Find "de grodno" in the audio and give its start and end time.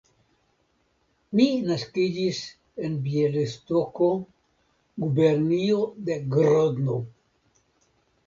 6.09-6.97